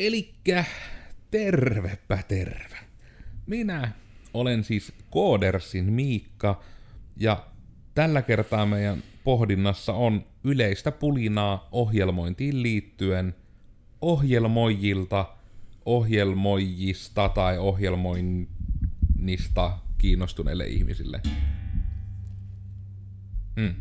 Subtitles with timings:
[0.00, 0.64] Elikkä
[1.30, 2.76] tervepä terve.
[3.46, 3.92] Minä
[4.34, 6.62] olen siis Koodersin Miikka
[7.16, 7.46] ja
[7.94, 13.34] tällä kertaa meidän pohdinnassa on yleistä pulinaa ohjelmointiin liittyen
[14.00, 15.34] ohjelmoijilta,
[15.86, 21.20] ohjelmoijista tai ohjelmoinnista kiinnostuneille ihmisille.
[23.60, 23.74] Hmm.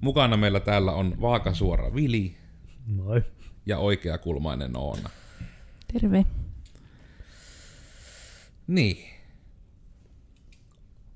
[0.00, 2.36] Mukana meillä täällä on vaakasuora Vili
[2.86, 3.22] Moi.
[3.66, 5.10] ja oikeakulmainen Oona.
[5.92, 6.26] Terve.
[8.66, 8.96] Niin.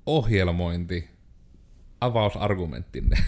[0.05, 1.09] Ohjelmointi.
[2.01, 3.17] Avausargumenttinne.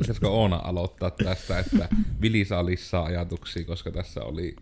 [0.00, 1.88] Pitäisikö Oona aloittaa tästä, että
[2.20, 4.56] Vili saa lisää ajatuksia, koska tässä oli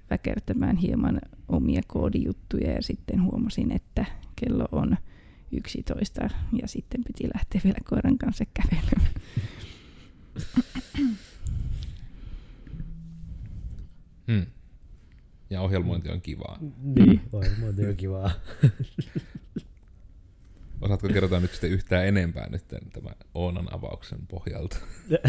[0.10, 4.98] väkertämään hieman omia koodijuttuja ja sitten huomasin, että kello on
[5.52, 6.30] 11
[6.62, 9.14] ja sitten piti lähteä vielä koiran kanssa kävelemään.
[14.28, 14.46] Hmm.
[15.50, 16.60] Ja ohjelmointi on kivaa.
[16.82, 18.32] Niin, ohjelmointi on kivaa.
[20.92, 24.78] Osaatko kertoa nyt sitten yhtään enempää nyt tämän Oonan avauksen pohjalta?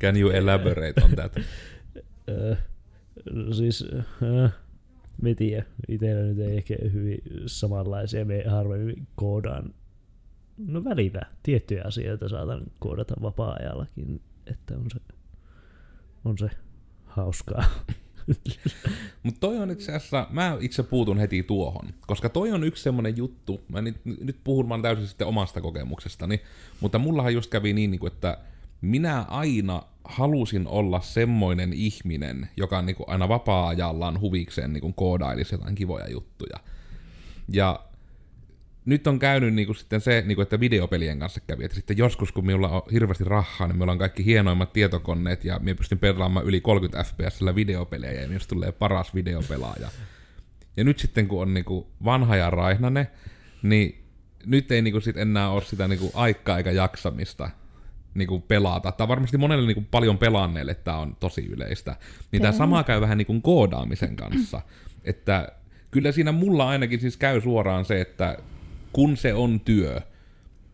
[0.00, 1.34] Can you elaborate on that?
[3.32, 3.84] No siis,
[4.44, 4.52] äh,
[5.22, 5.64] me tiedä.
[5.88, 8.24] Itellä nyt ei ehkä hyvin samanlaisia.
[8.24, 9.74] Me harvemmin koodaan.
[10.56, 15.00] No välillä tiettyjä asioita saatan koodata vapaa-ajallakin, että on se,
[16.24, 16.50] on se
[17.04, 17.64] hauskaa.
[19.22, 23.16] Mutta toi on itse asiassa, mä itse puutun heti tuohon, koska toi on yksi semmonen
[23.16, 26.40] juttu, mä nyt, nyt puhun vaan täysin sitten omasta kokemuksestani,
[26.80, 28.38] mutta mullahan just kävi niin, niin kuin, että
[28.80, 35.54] minä aina halusin olla semmoinen ihminen, joka niin kuin aina vapaa-ajallaan huvikseen niin kuin koodailisi
[35.54, 36.58] jotain kivoja juttuja.
[37.48, 37.87] Ja
[38.88, 41.98] nyt on käynyt niin kuin sitten se, niin kuin, että videopelien kanssa kävi, että sitten
[41.98, 45.98] joskus kun minulla on hirveästi rahaa, niin minulla on kaikki hienoimmat tietokoneet ja minä pystyn
[45.98, 49.88] pelaamaan yli 30 fps videopelejä ja minusta tulee paras videopelaaja.
[50.76, 53.06] Ja nyt sitten kun on niin kuin vanha ja raihnane,
[53.62, 54.04] niin
[54.46, 57.50] nyt ei niin kuin sit enää ole sitä niin kuin aikaa eikä jaksamista
[58.14, 58.92] niin kuin pelata.
[58.92, 61.96] Tämä varmasti monelle niin kuin paljon pelanneelle tämä on tosi yleistä.
[62.32, 64.60] Niin tämä sama käy vähän niin kuin koodaamisen kanssa.
[65.04, 65.52] Että
[65.90, 68.38] kyllä siinä mulla ainakin siis käy suoraan se, että
[68.92, 70.00] kun se on työ,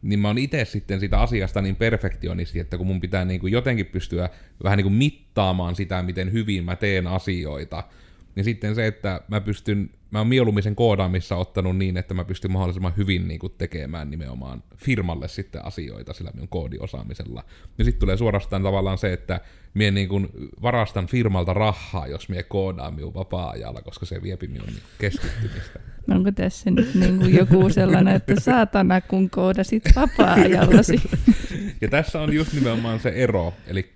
[0.02, 3.52] niin mä oon itse sitten sitä asiasta niin perfektionisti, että kun mun pitää niin kuin
[3.52, 4.28] jotenkin pystyä
[4.62, 7.82] vähän niin kuin mittaamaan sitä, miten hyvin mä teen asioita,
[8.34, 12.24] niin sitten se, että mä pystyn, mä oon mieluummin sen koodaamissa ottanut niin, että mä
[12.24, 17.44] pystyn mahdollisimman hyvin niin kuin tekemään nimenomaan firmalle sitten asioita sillä minun koodiosaamisella.
[17.78, 19.40] Ja sitten tulee suorastaan tavallaan se, että
[19.74, 20.28] mie niin kuin
[20.62, 25.80] varastan firmalta rahaa, jos mie koodaan minun vapaa-ajalla, koska se viepi minun niin keskittymistä.
[26.10, 31.02] Onko tässä nyt niin kuin joku sellainen, että saatana kun koodasit vapaa-ajallasi?
[31.80, 33.92] Ja tässä on just nimenomaan se ero, eli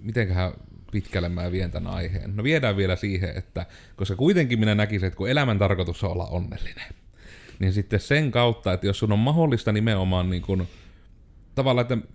[0.00, 0.52] mitenköhän
[0.92, 2.36] pitkälle mä vien tämän aiheen.
[2.36, 3.66] No viedään vielä siihen, että
[3.96, 6.94] koska kuitenkin minä näkisin, että kun elämän tarkoitus on olla onnellinen,
[7.58, 10.68] niin sitten sen kautta, että jos sun on mahdollista nimenomaan niin kuin,
[11.54, 12.08] tavallaan, että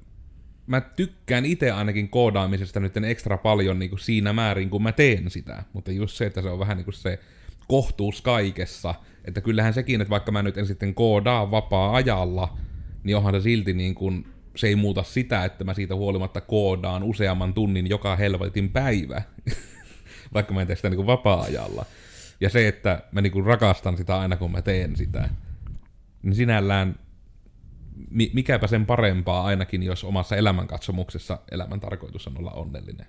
[0.68, 5.30] mä tykkään itse ainakin koodaamisesta nyt ekstra paljon niin kuin siinä määrin, kun mä teen
[5.30, 7.20] sitä, mutta just se, että se on vähän niin kuin se
[7.68, 8.96] kohtuus kaikessa,
[9.26, 12.58] että kyllähän sekin, että vaikka mä nyt en sitten koodaa vapaa-ajalla,
[13.04, 17.04] niin onhan se silti niin kuin, se ei muuta sitä, että mä siitä huolimatta koodaan
[17.04, 19.22] useamman tunnin joka helvetin päivä,
[20.34, 21.86] vaikka mä en tee sitä niin vapaa-ajalla.
[22.42, 25.30] Ja se, että mä niin rakastan sitä aina, kun mä teen sitä,
[26.24, 26.96] niin sinällään
[28.10, 33.06] mi- mikäpä sen parempaa ainakin, jos omassa elämänkatsomuksessa elämän tarkoitus on olla onnellinen.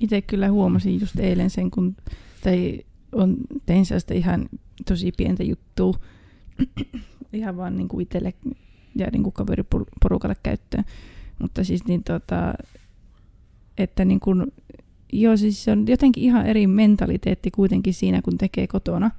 [0.00, 1.96] Itse kyllä huomasin just eilen sen, kun
[2.44, 4.48] tai on, tein sellaista ihan
[4.86, 5.94] tosi pientä juttua,
[7.32, 8.34] ihan vaan niin kuin itselle
[8.98, 10.84] ja niin kuin kaveriporukalle käyttöön.
[11.38, 12.54] Mutta siis niin tota,
[13.78, 14.52] että niin kuin,
[15.12, 19.10] joo siis se on jotenkin ihan eri mentaliteetti kuitenkin siinä, kun tekee kotona.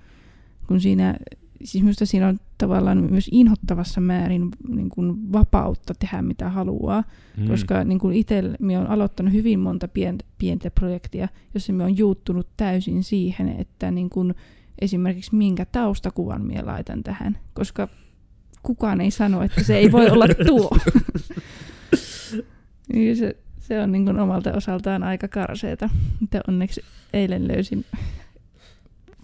[0.68, 1.18] Kun siinä,
[1.64, 7.04] siis minusta siinä on tavallaan myös inhottavassa määrin niin kuin vapautta tehdä mitä haluaa.
[7.38, 7.48] Mm.
[7.48, 11.98] Koska niin kuin itse minä olen aloittanut hyvin monta pientä, pientä projektia, jossa minä olen
[11.98, 14.36] juuttunut täysin siihen, että niin kuin
[14.82, 17.38] esimerkiksi minkä taustakuvan minä laitan tähän.
[17.54, 17.88] Koska
[18.64, 20.70] kukaan ei sano, että se ei voi olla tuo.
[22.94, 25.90] Niin se, se on niin kuin omalta osaltaan aika karseeta.
[26.20, 26.82] Mutta onneksi
[27.14, 27.86] eilen löysin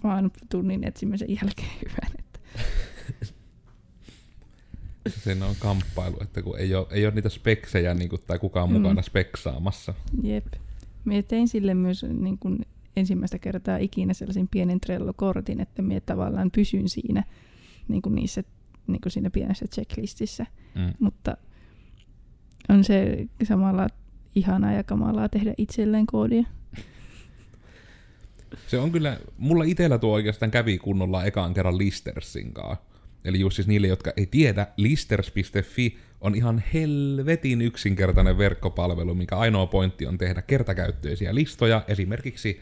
[0.02, 2.10] vaan tunnin etsimisen jälkeen hyvän.
[2.18, 2.38] Että.
[5.08, 8.68] Siinä on kamppailu, että kun ei ole, ei ole niitä speksejä niin kuin, tai kukaan
[8.70, 8.72] Mm.
[8.80, 9.94] mukana speksaamassa.
[10.22, 10.46] Jep.
[11.04, 12.58] Mie tein sille myös niin kun
[12.96, 17.24] ensimmäistä kertaa ikinä sellaisen pienen Trello-kortin, että mie tavallaan pysyn siinä
[17.88, 18.42] niin kun niissä,
[18.86, 20.46] niin kun siinä pienessä checklistissä.
[20.74, 20.92] Mm.
[21.00, 21.36] Mutta
[22.68, 23.86] on se samalla
[24.34, 26.44] ihanaa ja kamalaa tehdä itselleen koodia.
[28.66, 32.84] Se on kyllä, mulla itellä tuo oikeastaan kävi kunnolla ekaan kerran Listersin kanssa.
[33.24, 39.66] Eli just siis niille, jotka ei tiedä, listers.fi on ihan helvetin yksinkertainen verkkopalvelu, mikä ainoa
[39.66, 42.60] pointti on tehdä kertakäyttöisiä listoja, esimerkiksi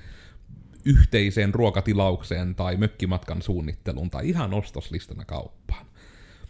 [0.84, 5.86] yhteiseen ruokatilaukseen tai mökkimatkan suunnitteluun tai ihan ostoslistana kauppaan.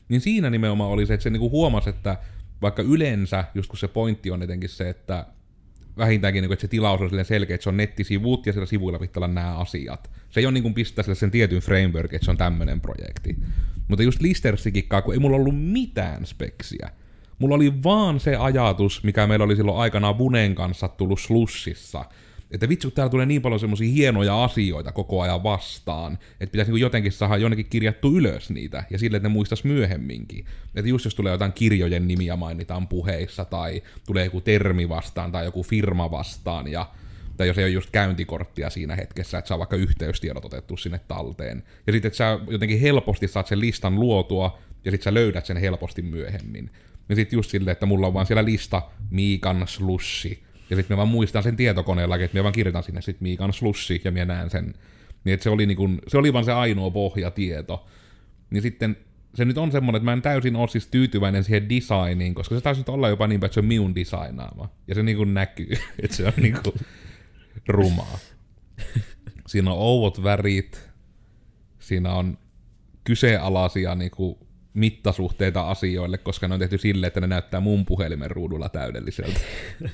[0.09, 2.19] Niin siinä nimenomaan oli se, että se niinku huomasi, että
[2.63, 5.27] vaikka yleensä, just kun se pointti on etenkin se, että
[5.97, 8.99] vähintäänkin, niin kuin, että se tilaus on selkeä, että se on nettisivut ja siellä sivuilla
[8.99, 10.11] pitää olla nämä asiat.
[10.31, 13.37] Se ei ole niin kuin pistää sille sen tietyn framework, että se on tämmöinen projekti.
[13.89, 16.91] Mutta just Listersikin, kun ei mulla ollut mitään speksiä.
[17.39, 22.05] Mulla oli vaan se ajatus, mikä meillä oli silloin aikanaan Bunen kanssa tullut slussissa,
[22.55, 26.73] että vitsi, kun täällä tulee niin paljon semmoisia hienoja asioita koko ajan vastaan, että pitäisi
[26.73, 30.47] niin jotenkin saada jonnekin kirjattu ylös niitä, ja sille, että ne muistas myöhemminkin.
[30.75, 35.45] Että just jos tulee jotain kirjojen nimiä mainitaan puheissa, tai tulee joku termi vastaan, tai
[35.45, 36.91] joku firma vastaan, ja
[37.37, 41.63] tai jos ei ole just käyntikorttia siinä hetkessä, että saa vaikka yhteystiedot otettu sinne talteen.
[41.87, 45.57] Ja sitten, että sä jotenkin helposti saat sen listan luotua, ja sitten sä löydät sen
[45.57, 46.71] helposti myöhemmin.
[47.09, 50.43] Ja sitten just silleen, että mulla on vaan siellä lista Miikan slussi,
[50.75, 54.01] ja sitten mä vaan muistan sen tietokoneella, että mä vaan kirjoitan sinne sit Miikan slussi,
[54.05, 54.75] ja mä näen sen.
[55.25, 57.87] Niin se oli, niinku, se oli vaan se ainoa pohjatieto.
[58.51, 58.97] Niin sitten
[59.35, 62.61] se nyt on semmoinen, että mä en täysin ole siis tyytyväinen siihen designiin, koska se
[62.61, 64.69] taisi nyt olla jopa niin että se on minun designaama.
[64.89, 65.73] Ja se niinku näkyy,
[66.03, 66.75] että se on niinku
[67.69, 68.19] rumaa.
[69.47, 70.91] Siinä on ouvot värit,
[71.79, 72.39] siinä on
[73.05, 78.69] kyseenalaisia niinku mittasuhteita asioille, koska ne on tehty silleen, että ne näyttää mun puhelimen ruudulla
[78.69, 79.41] täydelliseltä.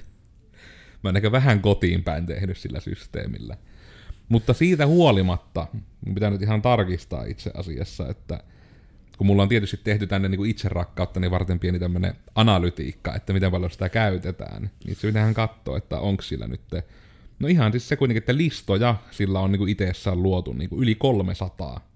[1.02, 3.56] Mä oon ehkä vähän kotiin päin tehnyt sillä systeemillä.
[4.28, 5.66] Mutta siitä huolimatta,
[6.14, 8.42] pitää nyt ihan tarkistaa itse asiassa, että
[9.18, 13.50] kun mulla on tietysti tehty tänne niin itse rakkauttani varten pieni tämmönen analytiikka, että miten
[13.50, 16.60] paljon sitä käytetään, niin se pitää katsoa, että onko sillä nyt
[17.40, 21.90] No ihan siis se kuitenkin, että listoja sillä on niin itsessään luotu niin yli 300.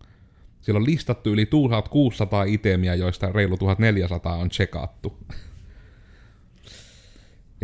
[0.61, 5.19] Sillä on listattu yli 1600 itemiä, joista reilu 1400 on checkattu.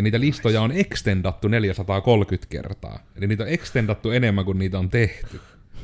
[0.00, 2.98] Ja niitä listoja on extendattu 430 kertaa.
[3.16, 5.40] Eli niitä on extendattu enemmän kuin niitä on tehty.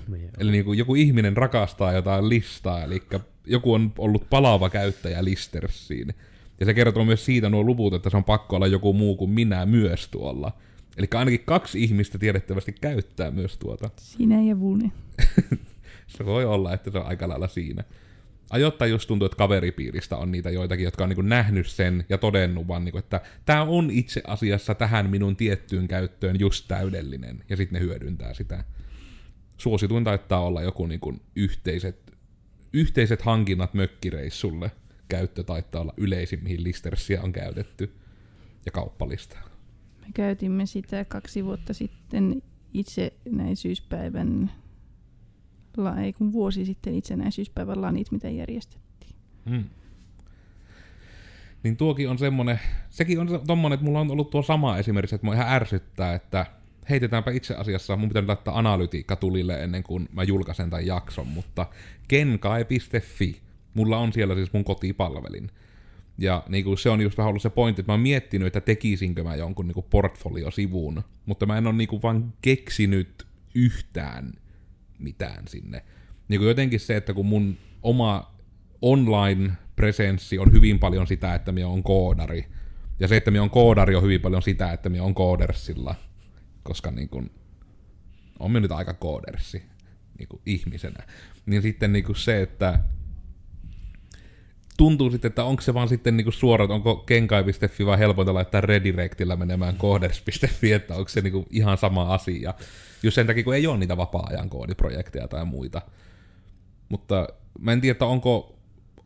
[0.09, 3.03] Niin, Eli niin kuin joku ihminen rakastaa jotain listaa, eli
[3.47, 6.15] joku on ollut palaava käyttäjä Listersiin.
[6.61, 9.31] Ja se kertoo myös siitä nuo luvut, että se on pakko olla joku muu kuin
[9.31, 10.53] minä myös tuolla.
[10.97, 13.91] Eli ainakin kaksi ihmistä tiedettävästi käyttää myös tuota.
[13.97, 14.93] Sinä ja Vune.
[16.17, 17.85] Se voi olla, että se on aika lailla siinä.
[18.51, 22.69] Ajoittain just tuntuu, että kaveripiiristä on niitä joitakin, jotka on niin nähnyt sen ja todennut
[22.69, 27.81] vaan, niin että tämä on itse asiassa tähän minun tiettyyn käyttöön just täydellinen, ja sitten
[27.81, 28.65] ne hyödyntää sitä.
[29.57, 32.13] Suosituin taittaa olla joku niin kuin yhteiset,
[32.73, 34.71] yhteiset hankinnat mökkireissulle.
[35.09, 37.95] Käyttö taittaa olla yleisin, mihin Listersia on käytetty,
[38.67, 39.39] ja kauppalista.
[40.01, 42.43] Me käytimme sitä kaksi vuotta sitten
[42.75, 44.53] itsenäisyyspäivän,
[45.77, 49.15] la, ei kun vuosi sitten itsenäisyyspäivän lanit, mitä järjestettiin.
[49.45, 49.65] Mm.
[51.63, 52.61] Niin tuokin on semmonen,
[52.91, 56.47] sekin on tommonen, että mulla on ollut tuo sama esimerkiksi, että mua ihan ärsyttää, että
[56.91, 61.67] heitetäänpä itse asiassa, mun pitää laittaa analytiikka tulille ennen kuin mä julkaisen tämän jakson, mutta
[62.09, 63.41] kenkai.fi,
[63.75, 65.51] mulla on siellä siis mun kotipalvelin.
[66.19, 68.61] Ja niin kuin se on just vähän ollut se pointti, että mä oon miettinyt, että
[68.61, 74.33] tekisinkö mä jonkun niin kuin portfoliosivun, mutta mä en ole niin kuin vaan keksinyt yhtään
[74.99, 75.85] mitään sinne.
[76.29, 78.37] Niin kuin jotenkin se, että kun mun oma
[78.83, 82.47] online-presenssi on hyvin paljon sitä, että minä on koodari,
[83.01, 85.95] ja se, että minä on koodari on hyvin paljon sitä, että minä on koodersilla,
[86.63, 87.31] koska niin kuin,
[88.39, 89.63] on minä nyt aika koodersi
[90.19, 91.07] niin kuin ihmisenä.
[91.47, 92.81] Niin sitten niin kuin se, että
[94.77, 98.61] tuntuu sitten, että onko se vaan sitten niinku suora, että onko kenkai.fi vai helpointa laittaa
[98.61, 102.55] redirectillä menemään kooders.fi, että onko se niinku ihan sama asia.
[103.03, 105.83] Just sen takia, kun ei ole niitä vapaa-ajan koodiprojekteja tai muita.
[106.89, 107.29] Mutta
[107.59, 108.57] mä en tiedä, että onko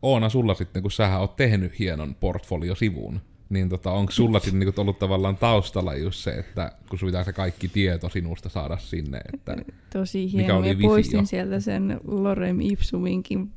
[0.01, 3.21] Oona sulla sitten, kun sähän oot tehnyt hienon portfoliosivun,
[3.51, 7.23] niin tota, onko sulla sitten niinku ollut tavallaan taustalla just se, että kun sun pitää
[7.23, 9.57] se kaikki tieto sinusta saada sinne, että
[9.93, 10.57] Tosi Mikä hieno.
[10.57, 10.89] oli Ja visio?
[10.89, 13.51] poistin sieltä sen Lorem Ipsuminkin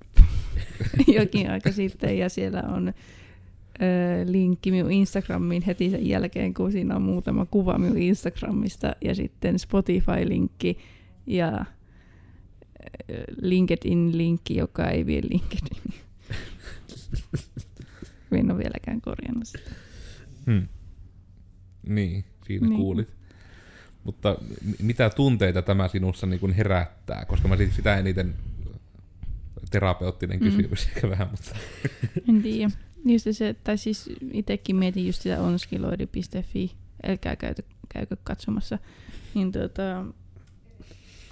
[1.18, 2.92] jokin aika sitten ja siellä on ö,
[4.32, 9.58] linkki minun Instagramiin heti sen jälkeen, kun siinä on muutama kuva minun Instagramista ja sitten
[9.58, 10.78] Spotify-linkki
[11.26, 11.64] ja
[13.40, 15.82] LinkedIn-linkki, joka ei vie LinkedIn.
[18.38, 19.70] en ole vieläkään korjannut sitä.
[20.46, 20.68] Hmm.
[21.88, 22.76] Niin, siinä Niin.
[22.80, 23.08] kuulit.
[24.04, 24.36] Mutta
[24.82, 27.24] mitä tunteita tämä sinussa niin kuin herättää?
[27.24, 28.34] Koska mä sit- sitä eniten
[29.70, 30.44] terapeuttinen Mm.
[30.44, 31.56] kysymys ehkä vähän, mutta
[32.28, 32.70] En tiedä.
[33.06, 36.72] Just se, tai siis itsekin mietin just sitä onskiloidi.fi,
[37.06, 38.78] älkää käytä, käykö katsomassa.
[39.34, 40.04] Niin tota,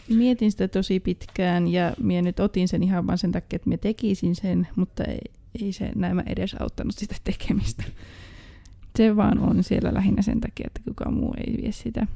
[0.09, 3.79] mietin sitä tosi pitkään ja minä nyt otin sen ihan vaan sen takia, että minä
[3.79, 5.19] tekisin sen, mutta ei,
[5.63, 7.85] ei se näemmä edes auttanut sitä tekemistä.
[8.97, 12.07] Se vaan on siellä lähinnä sen takia, että kukaan muu ei vie sitä.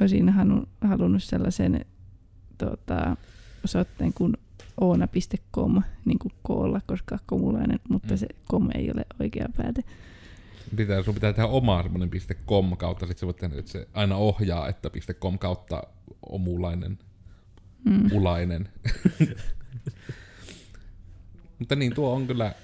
[0.00, 1.84] Olisin halu- halunnut sellaisen
[2.58, 3.16] tota,
[3.64, 4.36] osoitteen kuin
[4.80, 8.18] oona.com niin kuin koolla, koska komulainen, mutta Mm.
[8.18, 9.82] se kom ei ole oikea pääte.
[10.76, 12.10] pitää, sun pitää tehdä omaa semmoinen
[12.46, 14.90] .com kautta, sit sä voit tehdä, että se aina ohjaa, että
[15.20, 15.82] .com kautta
[16.28, 16.98] omulainen,
[17.84, 18.12] Mm.
[18.12, 18.68] ulainen.
[21.58, 22.54] Mutta niin, tuo on kyllä,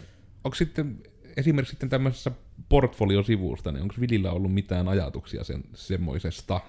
[0.45, 0.99] onko sitten
[1.37, 2.31] esimerkiksi sitten tämmöisessä
[2.69, 6.61] portfoliosivusta, niin onko Vilillä ollut mitään ajatuksia sen semmoisesta?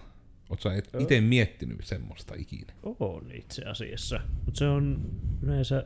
[0.49, 2.73] Oletko et itse miettinyt semmoista ikinä?
[2.99, 4.19] On itse asiassa.
[4.45, 5.11] Mutta se on
[5.41, 5.85] yleensä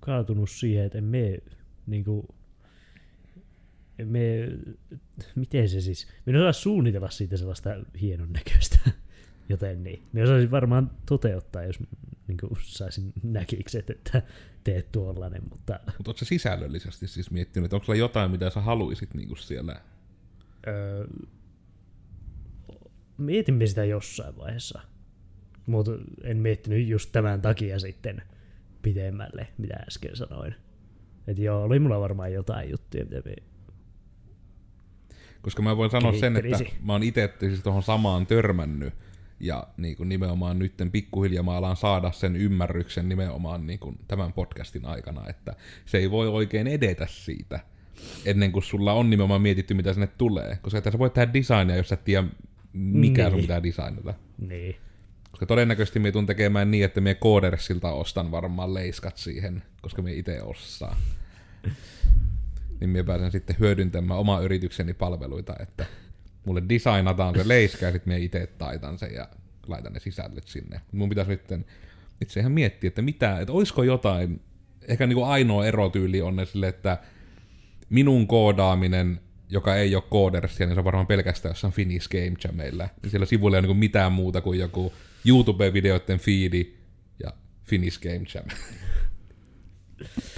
[0.00, 1.38] kaatunut siihen, että en mene
[1.86, 2.34] niinku,
[3.98, 4.48] en mene,
[5.34, 7.70] miten se siis, minä osaa suunnitella siitä sellaista
[8.00, 8.78] hienon näköistä.
[9.48, 10.02] Joten niin.
[10.12, 11.80] Minä osaisin varmaan toteuttaa, jos
[12.28, 14.22] niin saisin näkikset, että
[14.64, 19.14] teet tuollainen, mutta Mutta sä sisällöllisesti siis miettinyt, että onko sulla jotain, mitä sä haluisit
[19.14, 19.80] niinku siellä?
[20.66, 21.06] öö,
[23.18, 24.80] mietimme sitä jossain vaiheessa.
[25.66, 28.22] Mutta en miettinyt just tämän takia sitten
[28.82, 30.54] pitemmälle, mitä äsken sanoin.
[31.26, 33.34] Et joo, oli mulla varmaan jotain juttuja, mitä me...
[35.42, 38.94] Koska mä voin sanoa sen, että mä oon itse siis tuohon samaan törmännyt,
[39.40, 44.32] ja niin kuin nimenomaan nytten pikkuhiljaa mä alan saada sen ymmärryksen nimenomaan niin kuin tämän
[44.32, 45.54] podcastin aikana, että
[45.86, 47.60] se ei voi oikein edetä siitä,
[48.24, 50.58] ennen kuin sulla on nimenomaan mietitty, mitä sinne tulee.
[50.62, 52.24] Koska että sä voit tehdä designia, jos sä et tiedä,
[52.72, 53.30] mikä Niin.
[53.30, 54.14] sun pitää designata.
[54.38, 54.76] Niin.
[55.30, 60.12] Koska todennäköisesti me tuun tekemään niin, että me Codersilta ostan varmaan leiskat siihen, koska me
[60.12, 60.96] itse osaa.
[62.80, 65.86] niin me pääsen sitten hyödyntämään oma yritykseni palveluita, että
[66.44, 69.28] mulle designataan se leiska ja sitten me itse taitan sen ja
[69.66, 70.80] laitan ne sisällöt sinne.
[70.92, 71.66] Mun pitäisi nyt
[72.20, 74.40] itse ihan miettiä, että mitä, että olisiko jotain,
[74.88, 76.98] ehkä niinku ainoa erotyyli on ne sille, että
[77.90, 82.88] minun koodaaminen, joka ei ole koodersia, niin se on varmaan pelkästään jossain Finnish Game Jamilla.
[83.02, 84.92] Niin siellä sivuilla ei ole niinku mitään muuta kuin joku
[85.24, 86.74] YouTube-videoiden feedi
[87.24, 87.32] ja
[87.64, 88.44] Finnish Game Jam.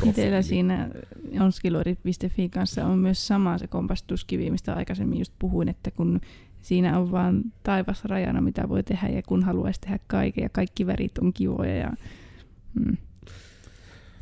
[0.08, 0.90] Itsellä siinä
[1.40, 6.20] onskilori.fi kanssa on myös sama se kompastuskivi, mistä aikaisemmin just puhuin, että kun
[6.60, 10.86] siinä on vaan taivas rajana, mitä voi tehdä ja kun haluaisi tehdä kaiken ja kaikki
[10.86, 11.92] värit on kivoja ja
[12.74, 12.96] mm,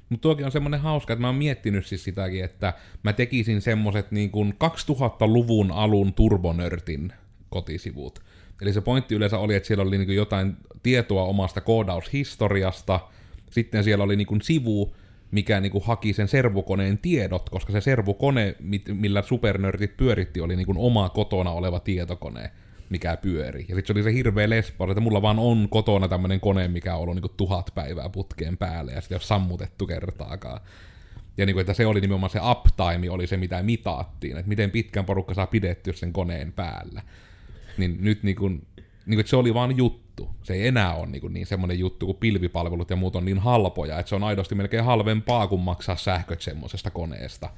[0.09, 4.11] Mutta tuokin on semmoinen hauska, että mä oon miettinyt siis sitäkin, että mä tekisin semmoset
[4.11, 7.13] niin kuin 2000-luvun alun turbonörtin
[7.51, 8.19] kotisivut.
[8.63, 13.01] Eli se pointti yleensä oli, että siellä oli niin jotain tietoa omasta koodaushistoriasta,
[13.51, 14.95] sitten siellä oli niin sivu,
[15.35, 18.57] mikä niin kuin haki sen servukoneen tiedot, koska se servukone,
[18.93, 22.51] millä supernörtit pyöritti, oli niin kuin oma kotona oleva tietokone,
[22.91, 23.67] mikä pyöri.
[23.69, 26.95] Ja sitten se oli se hirveä lespo, että mulla vaan on kotona tämmöinen kone, mikä
[26.95, 30.61] on ollut niin kuin tuhat päivää putkeen päälle, ja sitä ei ole sammutettu kertaakaan.
[31.37, 34.71] Ja niin kuin, että se oli nimenomaan se uptime, oli se mitä mitattiin, että miten
[34.71, 37.03] pitkän porukka saa pidettyä sen koneen päällä.
[37.79, 40.04] Niin nyt niin kuin, niin kuin, että se oli vaan juttu.
[40.43, 43.39] Se ei enää ole niin, kuin niin semmoinen juttu, kun pilvipalvelut ja muut on niin
[43.39, 47.51] halpoja, että se on aidosti melkein halvempaa kuin maksaa sähköt semmoisesta koneesta.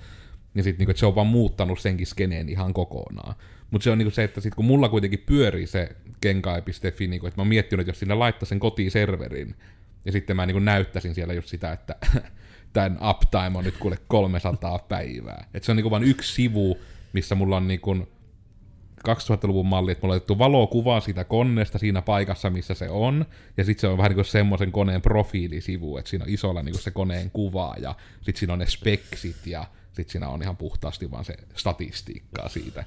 [0.55, 3.35] Ja sitten niinku, että se on vaan muuttanut senkin skeneen ihan kokonaan.
[3.71, 7.39] Mutta se on niinku se, että sit kun mulla kuitenkin pyörii se kenkai.fi, niinku, että
[7.39, 9.55] mä oon miettinyt, että jos sinne laittaa sen kotiserverin,
[10.05, 11.97] ja sitten mä niinku näyttäisin siellä just sitä, että
[12.73, 15.47] tämän uptime on nyt kuule 300 päivää.
[15.55, 16.79] Että se on niinku vain yksi sivu,
[17.13, 18.09] missä mulla on niinku
[19.09, 23.81] 2000-luvun malli, että on otettu valokuva siitä koneesta siinä paikassa, missä se on, ja sitten
[23.81, 26.91] se on vähän niin kuin semmoisen koneen profiilisivu, että siinä on isolla niin kuin se
[26.91, 31.25] koneen kuva, ja sitten siinä on ne speksit, ja sitten siinä on ihan puhtaasti vaan
[31.25, 32.85] se statistiikkaa siitä.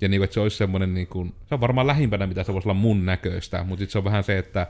[0.00, 2.52] Ja niin kuin, että se olisi semmoinen, niin kuin, se on varmaan lähimpänä, mitä se
[2.52, 4.66] voisi olla mun näköistä, mutta sitten se on vähän se, että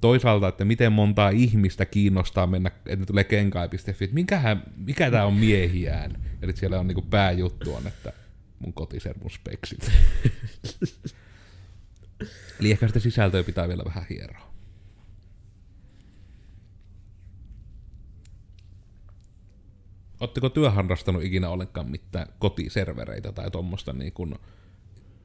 [0.00, 5.24] toisaalta, että miten montaa ihmistä kiinnostaa mennä, että ne tulee kenkai.fi, että mikähän, mikä tämä
[5.24, 6.24] on miehiään.
[6.42, 8.12] Eli siellä on niin kuin pääjuttu on, että
[8.58, 9.90] mun kotiservun speksit.
[12.60, 14.48] Eli ehkä sitä sisältöä pitää vielä vähän hieroa.
[20.20, 24.34] Oletteko työharrastanut ikinä ollenkaan mitään kotiservereitä tai tuommoista niin kuin,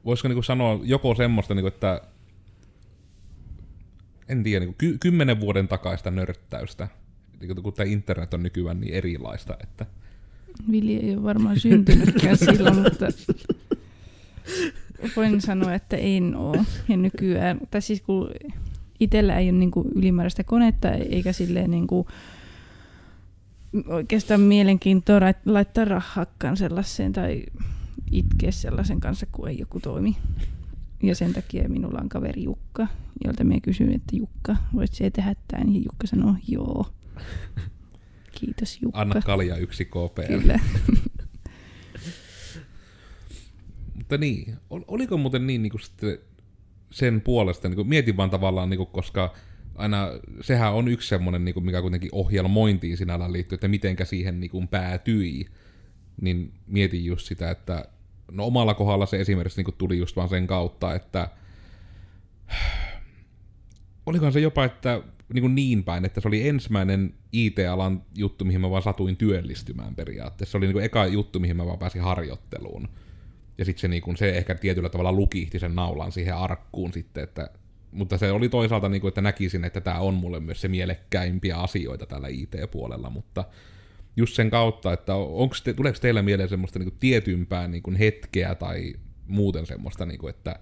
[0.04, 2.00] voisiko niin kuin sanoa joko semmoista, niin kuin, että
[4.28, 6.88] en tiedä, niin ky- kymmenen vuoden takaista nörttäystä.
[7.40, 9.86] Niin kun tämä internet on nykyään niin erilaista, että
[10.70, 13.06] Vili ei ole varmaan syntynytkään silloin, mutta
[15.16, 16.64] voin sanoa, että en ole.
[16.88, 18.30] Ja nykyään, tai siis kun
[19.00, 22.06] itsellä ei ole niinku ylimääräistä konetta, eikä silleen niinku
[23.86, 27.42] oikeastaan mielenkiintoa laittaa rahakkaan sellaiseen tai
[28.10, 30.16] itkeä sellaisen kanssa, kun ei joku toimi.
[31.02, 32.86] Ja sen takia minulla on kaveri Jukka,
[33.24, 35.74] jolta minä kysyin, että Jukka, voit se tehdä tämän?
[35.74, 36.86] Ja Jukka sanoo, joo.
[38.34, 39.00] Kiitos Jukka.
[39.00, 40.22] anna kalja yksi KPL.
[40.26, 40.60] Kyllä.
[43.94, 46.18] Mutta niin, ol- oliko muuten niin, niin kuin sitten
[46.90, 49.34] sen puolesta, niin kuin, mietin vaan tavallaan, niin kuin, koska
[49.74, 50.08] aina
[50.40, 54.50] sehän on yksi semmoinen, niin kuin, mikä kuitenkin ohjelmointiin sinällään liittyy, että mitenkä siihen niin
[54.50, 55.46] kuin, päätyi,
[56.20, 57.88] niin mietin just sitä, että
[58.30, 61.28] no omalla kohdalla se esimerkiksi niin kuin, tuli just vaan sen kautta, että
[64.06, 65.02] olikohan se jopa, että
[65.34, 70.50] niin, niin päin, että se oli ensimmäinen IT-alan juttu, mihin mä vaan satuin työllistymään periaatteessa.
[70.50, 72.88] Se oli niin kuin eka juttu, mihin mä vaan pääsin harjoitteluun.
[73.58, 77.24] Ja sitten se, niin kuin, se ehkä tietyllä tavalla lukihti sen naulan siihen arkkuun sitten,
[77.24, 77.50] että
[77.92, 81.56] mutta se oli toisaalta, niin kuin, että näkisin, että tämä on mulle myös se mielekkäimpiä
[81.56, 83.44] asioita tällä IT-puolella, mutta
[84.16, 87.96] just sen kautta, että onko te, tuleeko teillä mieleen semmoista niin kuin tietympää niin kuin
[87.96, 88.94] hetkeä tai
[89.26, 90.58] muuten semmoista, niin kuin, että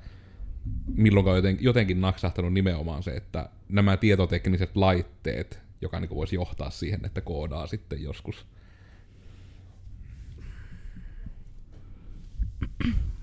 [0.87, 6.71] milloin on jotenkin, naksahtanut nimenomaan se, että nämä tietotekniset laitteet, joka niin kuin voisi johtaa
[6.71, 8.47] siihen, että koodaa sitten joskus.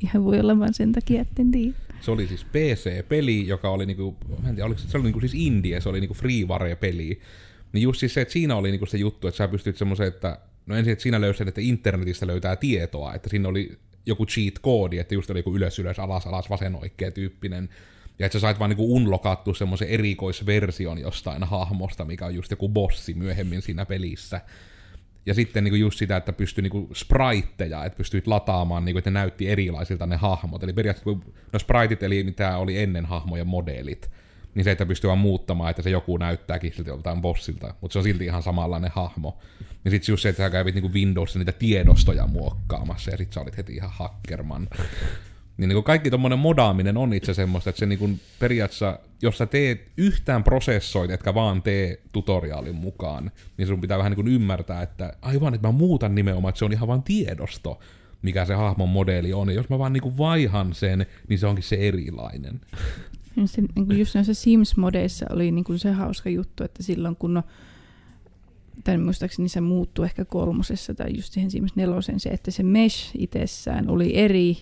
[0.00, 1.72] ihan voi olla vain sen takia, että en tiedä.
[2.00, 5.34] Se oli siis PC-peli, joka oli niinku, mä en tiedä, oliko, se oli niinku siis
[5.34, 7.20] indie, se oli niinku freeware-peli.
[7.72, 10.38] Niin just siis se, että siinä oli niinku se juttu, että sä pystyt semmoiseen, että
[10.66, 15.14] no ensin, että siinä löysin, että internetistä löytää tietoa, että siinä oli joku cheat-koodi, että
[15.14, 17.68] just oli joku ylös, ylös, alas, alas, vasen, oikea tyyppinen.
[18.18, 22.68] Ja että sä sait vaan niinku unlokattua semmoisen erikoisversion jostain hahmosta, mikä on just joku
[22.68, 24.40] bossi myöhemmin siinä pelissä.
[25.26, 29.18] Ja sitten niinku just sitä, että pystyi niinku spriteja, että pystyit lataamaan, niinku, että ne
[29.18, 30.62] näytti erilaisilta ne hahmot.
[30.62, 34.10] Eli periaatteessa no spriteit, eli mitä oli ennen hahmojen modelit,
[34.54, 37.98] niin se, että pystyy vaan muuttamaan, että se joku näyttääkin siltä joltain bossilta, mutta se
[37.98, 39.38] on silti ihan samanlainen hahmo.
[39.84, 43.40] Ja sitten just se, että sä kävit niinku Windowsissa niitä tiedostoja muokkaamassa, ja sitten sä
[43.40, 44.68] olit heti ihan hackerman.
[45.56, 49.88] Niin, niin kaikki tuommoinen modaaminen on itse semmoista, että se niin periaatteessa, jos sä teet
[49.96, 55.54] yhtään prosessoit, etkä vaan tee tutoriaalin mukaan, niin sun pitää vähän niin ymmärtää, että aivan,
[55.54, 57.80] että mä muutan nimenomaan, että se on ihan vain tiedosto,
[58.22, 59.48] mikä se hahmon modeli on.
[59.48, 62.60] Ja jos mä vaan niin vaihan sen, niin se onkin se erilainen.
[63.36, 67.42] Niin kuin just näissä Sims-modeissa oli niin kuin se hauska juttu, että silloin kun no,
[68.84, 73.10] tai muistaakseni se muuttui ehkä kolmosessa tai just siihen Sims nelosen se, että se mesh
[73.18, 74.58] itsessään oli eri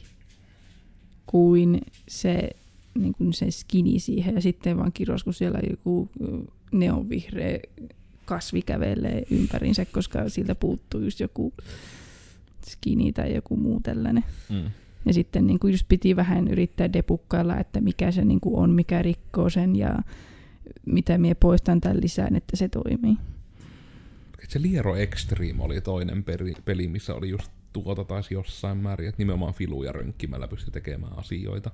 [1.27, 2.51] kuin se,
[2.95, 6.09] niin kuin se skini siihen ja sitten vaan kiros, kun siellä joku
[6.73, 7.59] neonvihreä
[8.25, 11.53] kasvi kävelee ympärinsä, koska siltä puuttuu just joku
[12.67, 14.25] skini tai joku muu tällainen.
[14.49, 14.71] Mm.
[15.07, 18.71] Ja sitten niin kuin just piti vähän yrittää depukkailla, että mikä se niin kuin on,
[18.71, 19.99] mikä rikkoo sen ja
[20.87, 23.17] mitä mie poistan tämän lisään, että se toimii.
[24.49, 29.19] Se Liero Extreme oli toinen peri, peli, missä oli just tuota taisi jossain määrin, että
[29.23, 31.71] nimenomaan filuja rönkkimällä pystyi tekemään asioita.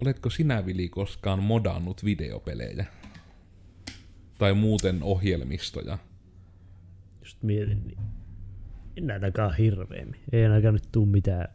[0.00, 2.84] Oletko sinä, Vili, koskaan modannut videopelejä?
[4.38, 5.98] Tai muuten ohjelmistoja?
[7.20, 7.96] Just mietin,
[8.98, 10.20] en ainakaan hirveämmin.
[10.32, 11.48] Ei ainakaan nyt tuu mitään.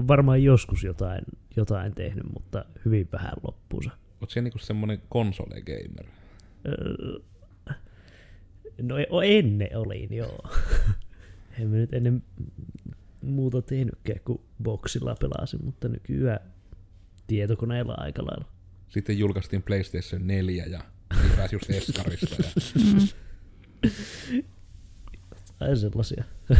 [0.00, 1.24] On varmaan joskus jotain,
[1.56, 3.90] jotain tehnyt, mutta hyvin vähän loppuunsa.
[4.20, 6.06] Oot siellä niinku semmonen konsole-gamer?
[6.66, 7.18] Öö,
[8.82, 10.38] No e- ennen olin, joo.
[11.58, 12.22] en mä nyt ennen
[13.22, 16.40] muuta tehnytkään kuin boksilla pelasin, mutta nykyään
[17.26, 18.52] tietokoneella aika lailla.
[18.88, 20.80] Sitten julkaistiin PlayStation 4 ja
[21.22, 22.36] niin pääsi just Eskarista.
[22.42, 22.52] Ja...
[25.62, 25.68] Mm.
[25.68, 26.24] Ai sellaisia.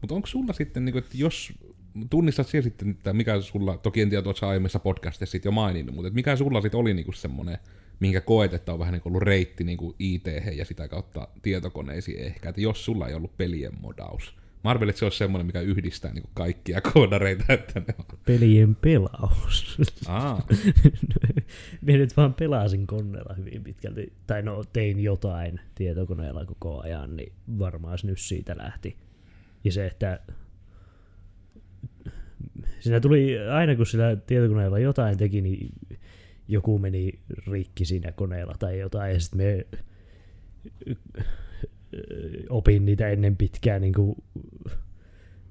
[0.00, 1.52] Mutta onko sulla sitten, niinku, että jos
[2.10, 6.08] tunnistat siellä sitten, että mikä sulla, toki en tiedä, tuossa aiemmissa podcastissa jo maininnut, mutta
[6.08, 7.58] että mikä sulla sitten oli niinku semmoinen,
[8.00, 10.24] minkä koet, että on vähän niinku ollut reitti niinku it
[10.56, 14.36] ja sitä kautta tietokoneisiin ehkä, että jos sulla ei ollut pelien modaus.
[14.88, 18.18] Että se olisi semmoinen, mikä yhdistää niinku kaikkia koodareita, että ne on.
[18.26, 19.78] Pelien pelaus.
[20.08, 20.46] Aa,
[21.82, 24.12] Minä nyt vaan pelasin koneella hyvin pitkälti.
[24.26, 28.96] Tai no, tein jotain tietokoneella koko ajan, niin varmaan se nyt siitä lähti.
[29.64, 30.20] Ja se, että
[32.80, 35.72] siinä tuli, aina kun sillä tietokoneella jotain teki, niin
[36.48, 39.66] joku meni rikki siinä koneella tai jotain, ja sitten me
[42.48, 44.16] opin niitä ennen pitkään, niin kuin,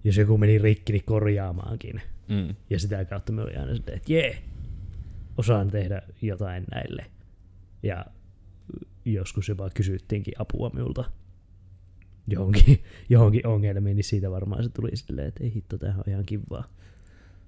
[0.04, 2.02] jos joku meni rikki, niin korjaamaankin.
[2.30, 2.56] mm.
[2.70, 4.44] Ja sitä kautta me oli aina että jee,
[5.38, 7.06] osaan tehdä jotain näille.
[7.84, 8.06] Ja
[9.06, 11.04] joskus jopa kysyttiinkin apua minulta
[12.28, 16.26] johonkin, johonkin ongelmiin, niin siitä varmaan se tuli silleen, että ei hitto, tämähän on ihan
[16.26, 16.64] kivaa.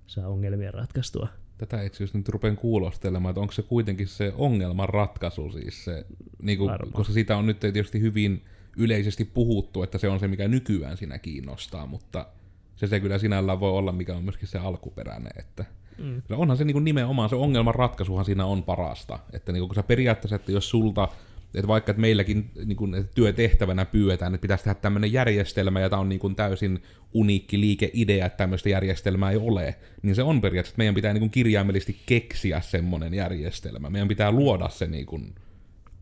[0.08, 1.28] Saa ongelmia ratkaistua.
[1.58, 6.06] Tätä itse asiassa nyt rupean kuulostelemaan, että onko se kuitenkin se ongelman ratkaisu siis se,
[6.42, 8.44] niin kuin, koska siitä on nyt tietysti hyvin
[8.78, 12.28] yleisesti puhuttu, että se on se, mikä nykyään siinä kiinnostaa, mutta
[12.76, 15.66] se, se kyllä sinällään voi olla, mikä on myöskin se alkuperäinen, että
[15.98, 16.22] Mm.
[16.30, 19.20] No onhan se niin kuin nimenomaan, se ongelman ratkaisuhan siinä on parasta.
[19.34, 21.08] Että niin kun sä periaatteessa, että jos sulta,
[21.56, 25.90] että vaikka että meilläkin niin kuin, että työtehtävänä pyydetään, että pitäisi tehdä tämmöinen järjestelmä, ja
[25.90, 26.84] tämä on niin kuin täysin
[27.14, 31.22] uniikki liikeidea, että tämmöistä järjestelmää ei ole, niin se on periaatteessa, että meidän pitää niin
[31.22, 33.90] kuin kirjaimellisesti keksiä semmoinen järjestelmä.
[33.90, 35.36] Meidän pitää luoda se niin kuin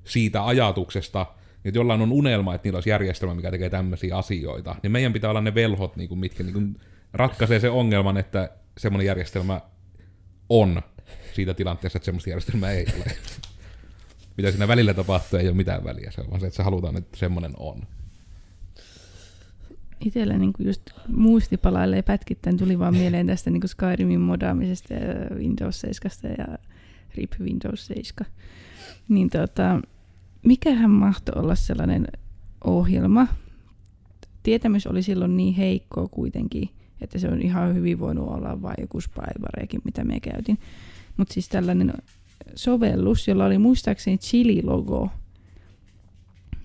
[0.04, 1.26] siitä ajatuksesta,
[1.66, 5.30] että jollain on unelma, että niillä olisi järjestelmä, mikä tekee tämmöisiä asioita, niin meidän pitää
[5.30, 6.78] olla ne velhot, niin kuin, mitkä niin kuin
[7.14, 9.62] ratkaisee sen ongelman, että semmoinen järjestelmä
[10.50, 10.82] on
[11.34, 13.06] siitä tilanteessa, että semmoista järjestelmää ei ole.
[14.38, 16.12] Mitä siinä välillä tapahtuu, ei ole mitään väliä.
[16.12, 17.82] Se on vaan se, että se halutaan, että semmoinen on.
[20.06, 26.36] Itsellä niin just muistipalailee pätkittäin tuli vaan mieleen tästä niin Skyrimin modaamisesta ja Windows 7
[26.38, 26.58] ja
[27.16, 28.32] RIP Windows 7.
[29.10, 29.82] Niin tota,
[30.44, 32.08] mikähän mahtoi olla sellainen
[32.64, 33.28] ohjelma?
[34.44, 36.70] Tietämys oli silloin niin heikkoa kuitenkin,
[37.02, 40.58] että se on ihan hyvin voinut olla vain joku spybarekin, mitä me käytin.
[41.18, 41.94] Mutta siis tällainen
[42.56, 45.10] sovellus, jolla oli muistaakseni Chili-logo.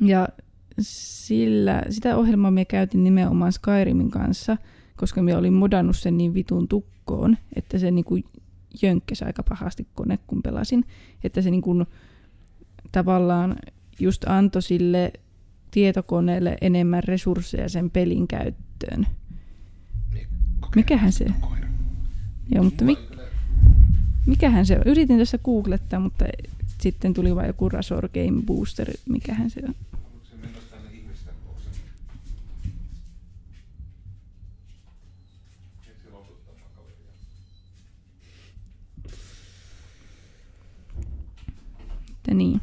[0.00, 0.28] Ja
[0.80, 4.56] sillä, sitä ohjelmaa me käytin nimenomaan Skyrimin kanssa,
[4.96, 8.18] koska me olin modannut sen niin vitun tukkoon, että se niinku
[8.82, 10.84] jönkkäsi aika pahasti kone, kun pelasin.
[11.24, 11.86] Että se niinku
[12.92, 13.56] tavallaan
[14.00, 15.12] just antoi sille
[15.70, 19.06] tietokoneelle enemmän resursseja sen pelin käyttöön.
[20.76, 21.26] Mikähän se?
[22.54, 22.98] Joo, mutta mi-
[24.26, 24.82] mikähän se on?
[24.86, 26.24] Yritin tässä googlettaa, mutta
[26.80, 28.90] sitten tuli vain joku Razor Game Booster.
[29.08, 29.74] Mikähän se on?
[42.34, 42.60] Niin.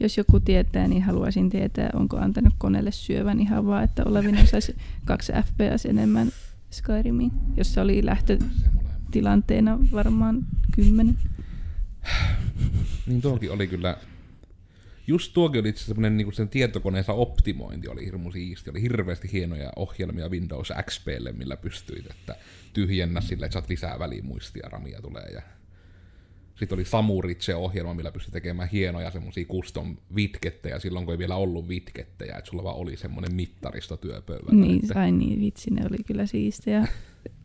[0.00, 4.76] Jos joku tietää, niin haluaisin tietää, onko antanut koneelle syövän ihan vaan, että olevina saisi
[5.04, 6.32] kaksi FPS enemmän
[6.70, 11.18] Skyrimiin, jossa oli lähtötilanteena varmaan kymmenen.
[13.06, 13.96] Niin tuokin oli kyllä,
[15.06, 18.70] just tuokin oli itse semmoinen niin sen tietokoneensa optimointi oli hirmu siisti.
[18.70, 22.36] Oli hirveästi hienoja ohjelmia Windows XPlle, millä pystyit, että
[22.72, 25.42] tyhjennä sille, että saat lisää välimuistia, ramia tulee ja
[26.60, 31.68] sitten oli Samuritse-ohjelma, millä pystyi tekemään hienoja semmoisia custom vitkettejä silloin, kun ei vielä ollut
[31.68, 34.66] vitkettejä, että sulla vaan oli semmoinen mittaristo työpöydällä.
[34.66, 36.88] Niin, että, ai niin, vitsi, ne oli kyllä siistejä.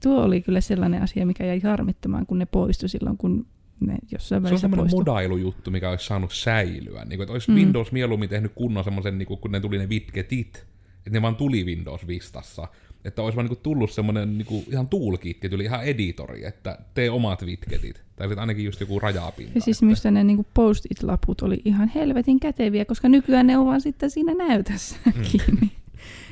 [0.04, 3.48] Tuo oli kyllä sellainen asia, mikä jäi harmittamaan, kun ne poistui silloin, kun
[3.80, 7.06] ne jossain Se on semmoinen modailujuttu, mikä olisi saanut säilyä.
[7.06, 7.56] Niin kuin, että olisi Mm.
[7.56, 10.66] Windows mieluummin tehnyt kunnon semmoisen, niin kun ne tuli ne widgetit,
[10.98, 12.68] että ne vaan tuli Windows Vistassa.
[13.06, 16.78] Että olisi vaan niin kuin, tullut semmoinen niin kuin, ihan toolkit, tuli ihan editori, että
[16.94, 18.02] tee omat widgetit.
[18.16, 19.52] Tai sitten ainakin just joku rajapinta.
[19.56, 23.66] Ja siis että- minusta ne niinku post-it-laput oli ihan helvetin käteviä, koska nykyään ne on
[23.66, 25.12] vaan sitten siinä näytössä Mm.
[25.32, 25.72] kiinni.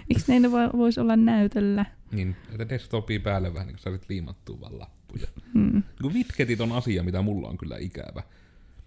[0.10, 1.86] Miksi ne ei voisi olla näytöllä?
[2.12, 5.28] Niin, että desktopia päälle vähän niin kuin saisit liimattua vaan lappuja.
[5.54, 5.84] Mm.
[6.04, 8.24] Niin widgetit on asia, mitä mulla on kyllä ikävä.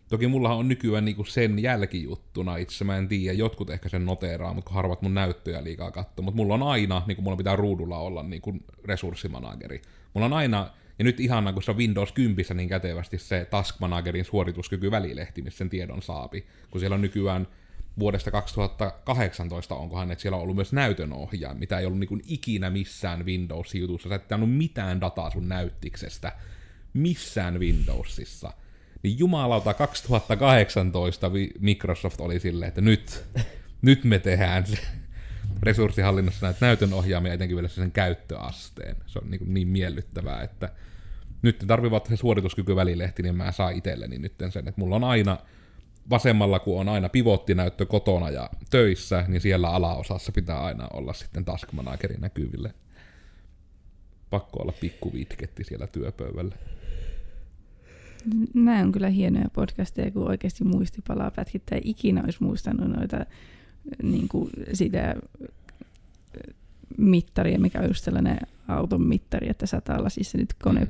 [0.09, 4.55] Toki mulla on nykyään niinku sen jälkijuttuna itse, mä en tiedä, jotkut ehkä sen noteeraa,
[4.55, 6.25] mutta harvat mun näyttöjä liikaa katsoo.
[6.25, 9.83] Mutta mulla on aina, niin kuin mulla pitää ruudulla olla niin kuin resurssimanageri.
[10.15, 13.81] Mulla on aina, ja nyt ihana, kun se on Windows 10 niin kätevästi se Task
[13.81, 16.47] Managerin suorituskyky välilehti, missä sen tiedon saapi.
[16.71, 17.49] Kun siellä on nykyään
[17.99, 23.27] vuodesta 2018 onkohan, että siellä on ollut myös näytönohjaaja, mitä ei ollut niin ikinä missään
[23.27, 24.09] Windows-jutussa.
[24.09, 26.33] Sä et mitään dataa sun näyttiksestä
[26.93, 28.53] missään Windowsissa.
[29.03, 33.25] Niin jumalauta 2018 vi- Microsoft oli silleen, että nyt,
[33.83, 34.79] nyt me tehdään se
[35.63, 38.97] resurssihallinnassa näitä näytönohjaamia, etenkin vielä sen käyttöasteen.
[39.07, 40.73] Se on niin, niin miellyttävää, että
[41.43, 45.39] nyt tarvivat se suorituskykyvälilehti, niin mä saan itselleni nyt sen, että mulla on aina
[46.11, 51.45] vasemmalla, kun on aina pivottinäyttö kotona ja töissä, niin siellä alaosassa pitää aina olla sitten
[51.45, 52.75] Task Managerin näkyville.
[54.31, 56.55] Pakko olla pikku vitketti siellä työpöydällä.
[58.55, 61.83] Nämä on kyllä hienoja podcasteja, kun oikeasti muisti palaa pätkittäin.
[61.85, 63.27] Ikinä olisi muistanut noita
[64.03, 65.15] niin kuin sitä
[66.99, 70.87] mittaria, mikä on just sellainen auton mittari, että satalla siis se nyt kone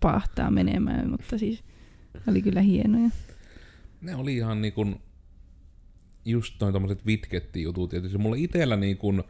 [0.00, 1.64] pahtaa menemään, mutta siis
[2.28, 3.10] oli kyllä hienoja.
[4.00, 5.00] ne oli ihan niin kuin
[6.24, 7.90] just noin tommoset widgetti-jutut.
[7.90, 9.22] Tietysti mulla itellä niin kuin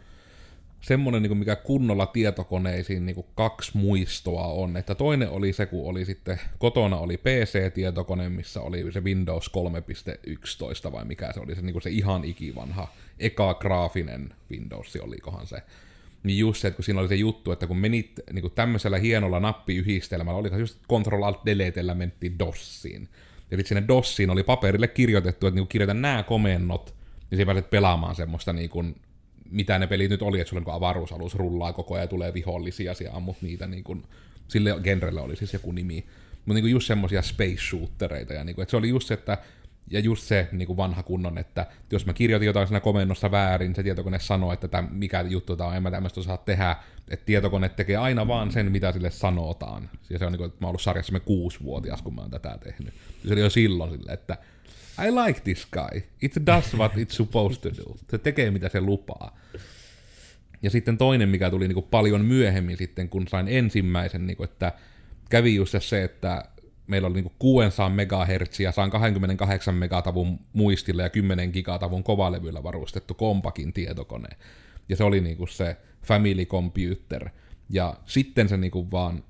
[0.80, 4.76] semmonen, niin mikä kunnolla tietokoneisiin niin kaksi muistoa on.
[4.76, 9.50] Että toinen oli se, kun oli sitten kotona oli PC-tietokone, missä oli se Windows
[10.86, 12.88] 3.11 vai mikä se oli, se, niin se ihan ikivanha
[13.18, 15.62] eka graafinen Windows, olikohan se.
[16.22, 18.98] Niin just se, että kun siinä oli se juttu, että kun menit niin kuin tämmöisellä
[18.98, 23.08] hienolla nappiyhdistelmällä, se just Control Alt Deletellä mentiin DOSiin.
[23.50, 26.94] Ja sitten sinne DOSiin oli paperille kirjoitettu, että niin kirjoita nämä komennot,
[27.30, 28.96] niin sä pääset pelaamaan semmoista niin kuin,
[29.50, 32.94] mitä ne pelit nyt oli, että sulla niin avaruusalus rullaa koko ajan ja tulee vihollisia
[33.04, 34.02] ja ammut niitä niin kuin,
[34.48, 36.06] sille genrelle oli siis joku nimi.
[36.44, 39.38] Mutta niin just semmoisia space shootereita ja niin kuin, että se oli just se, että
[39.90, 43.74] ja just se niin kuin vanha kunnon, että jos mä kirjoitin jotain siinä komennossa väärin,
[43.74, 46.76] se tietokone sanoo, että täm, mikä juttu tämä on, en mä tämmöistä osaa tehdä,
[47.08, 49.90] että tietokone tekee aina vaan sen, mitä sille sanotaan.
[50.10, 52.58] Ja se on niin kuin, että mä oon ollut sarjassa kuusivuotias, kun mä oon tätä
[52.64, 52.94] tehnyt.
[53.22, 54.38] Ja se oli jo silloin sille, että
[55.06, 56.02] I like this guy.
[56.22, 57.96] It does what it's supposed to do.
[58.10, 59.38] Se tekee, mitä se lupaa.
[60.62, 64.72] Ja sitten toinen, mikä tuli niinku paljon myöhemmin sitten, kun sain ensimmäisen, niinku, että
[65.30, 66.44] kävi just se, että
[66.86, 73.14] meillä oli niinku 600 MHz ja saan 28 megatavun muistilla ja 10 gigatavun kovalevyllä varustettu
[73.14, 74.28] kompakin tietokone.
[74.88, 77.28] Ja se oli niinku se family computer.
[77.68, 79.24] Ja sitten se niinku vaan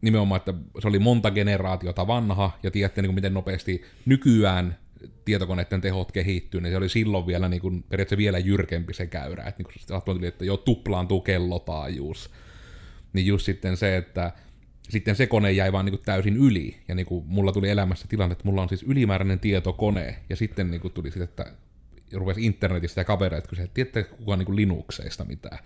[0.00, 4.78] nimenomaan, että se oli monta generaatiota vanha, ja tiedätte, niin kuin miten nopeasti nykyään
[5.24, 9.44] tietokoneiden tehot kehittyy, niin se oli silloin vielä niin kuin, periaatteessa vielä jyrkempi se käyrä,
[9.44, 12.30] että niin saattoi tuli, että jo tuplaantuu kellotaajuus.
[13.12, 14.32] Niin just sitten se, että
[14.88, 18.08] sitten se kone jäi vaan niin kuin täysin yli, ja niin kuin mulla tuli elämässä
[18.08, 21.52] tilanne, että mulla on siis ylimääräinen tietokone, ja sitten niin kuin tuli sitten, että
[22.12, 25.58] rupesi internetistä ja kavereita kysyä, että tiedätte kukaan niin kuin Linuxeista mitään?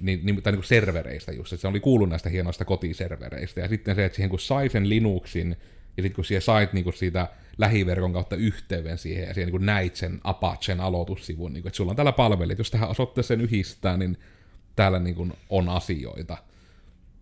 [0.00, 3.68] Niin, niin, tai niin kuin servereistä just, että se oli kuullut näistä hienoista kotiservereistä, ja
[3.68, 5.56] sitten se, että siihen kun sai sen Linuxin,
[5.96, 9.52] ja sitten kun siihen sait niin kuin siitä lähiverkon kautta yhteyden siihen, ja siihen niin
[9.52, 13.40] kuin näit sen Apachen aloitussivun, niin kuin, että sulla on täällä palvelit, jos tähän osoitteeseen
[13.40, 14.18] yhdistää, niin
[14.76, 16.36] täällä niin kuin on asioita.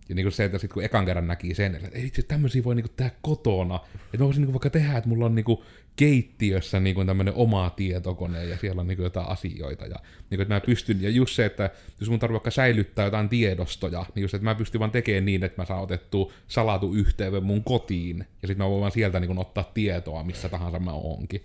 [0.08, 2.64] Ja niin kuin se, että sitten kun ekan kerran näki sen, että ei vitsi, tämmöisiä
[2.64, 3.80] voi niinku tehdä kotona.
[3.94, 5.64] Että mä voisin niinku vaikka tehdä, että mulla on niinku
[6.00, 9.86] keittiössä niinku tämmöinen oma tietokone ja siellä on niinku jotain asioita.
[9.86, 9.96] Ja
[10.30, 14.06] niinku, että mä pystyn, ja just se, että jos mun tarvitsee vaikka säilyttää jotain tiedostoja,
[14.14, 17.64] niin just, että mä pystyn vaan tekemään niin, että mä saan otettua salatu yhteyden mun
[17.64, 18.18] kotiin.
[18.18, 21.44] Ja sitten mä voin vaan sieltä niinku ottaa tietoa, missä tahansa mä oonkin.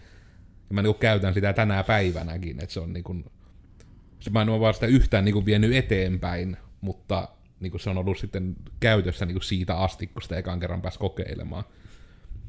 [0.70, 3.16] Ja mä niinku käytän sitä tänä päivänäkin, että se on niinku,
[4.20, 7.28] se mä en ole vaan sitä yhtään niinku vienyt eteenpäin, mutta
[7.60, 11.64] niin se on ollut sitten käytössä niin siitä asti, kun sitä ekan kerran pääsi kokeilemaan.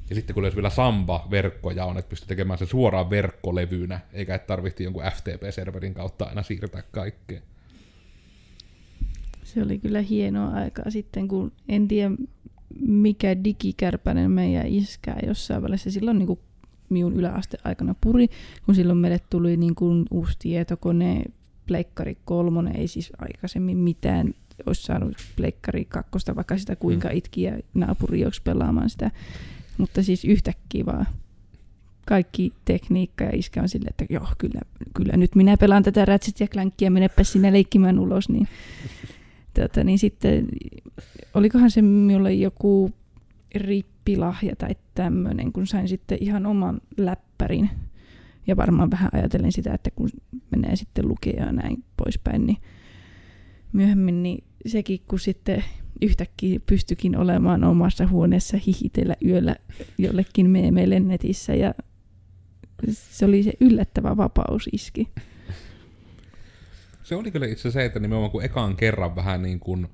[0.08, 4.46] Ja sitten kun olisi vielä Samba-verkkoja on, että pystyy tekemään sen suoraan verkkolevynä, eikä että
[4.46, 7.40] tarvittiin jonkun FTP-serverin kautta aina siirtää kaikkea.
[9.44, 12.10] Se oli kyllä hienoa aikaa sitten, kun en tiedä
[12.80, 15.90] mikä digikärpänen meidän iskää jossain välissä.
[15.90, 16.40] Silloin niin kuin
[16.88, 18.28] minun yläasteaikana puri,
[18.66, 21.22] kun silloin meille tuli niin kuin uusi tietokone,
[21.66, 24.34] Pleikkari kolmonen, ei siis aikaisemmin mitään
[24.66, 29.10] olisi saanut Pleikkari kakkosta, vaikka sitä kuinka itki ja naapuri pelaamaan sitä.
[29.78, 31.06] Mutta siis yhtäkkiä vaan
[32.06, 34.60] kaikki tekniikka ja iskä on silleen, että joo, kyllä,
[34.94, 38.48] kyllä nyt minä pelaan tätä Ratchet ja Clankia, menepä sinne leikkimään ulos, niin,
[39.60, 40.46] tota, niin sitten
[41.34, 42.92] olikohan se minulle joku
[43.54, 47.70] rippilahja tai tämmöinen, kun sain sitten ihan oman läppärin.
[48.46, 50.08] Ja varmaan vähän ajatellen sitä, että kun
[50.50, 52.58] menee sitten lukea ja näin poispäin, niin
[53.72, 55.64] myöhemmin niin sekin, kun sitten
[56.02, 59.56] yhtäkkiä pystyikin olemaan omassa huoneessa hihitellä yöllä
[59.98, 61.74] jollekin meemeille netissä ja
[62.92, 65.08] se oli se yllättävä vapaus iski.
[67.02, 69.88] Se oli kyllä itse se, että nimenomaan kun ekaan kerran vähän niin kuin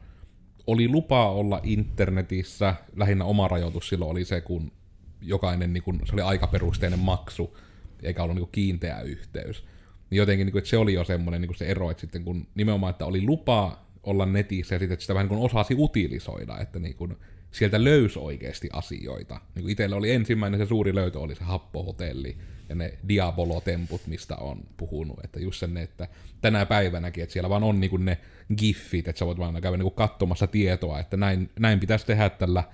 [0.67, 4.73] oli lupa olla internetissä, lähinnä oma rajoitus silloin oli se, kun
[5.21, 7.59] jokainen, niin kuin, se oli aikaperusteinen maksu,
[8.03, 9.65] eikä ollut niin kuin kiinteä yhteys.
[10.11, 12.25] Niin jotenkin niin kuin, että se oli jo semmoinen niin kuin se ero, että sitten
[12.25, 15.75] kun nimenomaan, että oli lupa olla netissä ja sitten, että sitä vähän niin kuin osasi
[15.79, 17.17] utilisoida, että niin kuin,
[17.51, 19.41] sieltä löysi oikeasti asioita.
[19.55, 22.37] Niin kuin itsellä oli ensimmäinen se suuri löytö, oli se happohotelli
[22.69, 25.25] ja ne diabolotemput, mistä on puhunut.
[25.25, 26.09] Että just sen, että
[26.41, 28.19] tänä päivänäkin, että siellä vaan on niin kuin ne
[28.57, 32.31] giffit, että sä voit vaan käydä niin kuin katsomassa tietoa, että näin, näin pitäisi tehdä
[32.31, 32.65] tällä